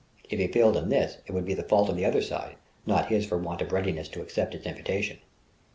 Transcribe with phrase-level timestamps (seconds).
[0.31, 2.55] If he failed in this, it would be the fault of the other side,
[2.87, 5.19] not his for want of readiness to accept its invitation.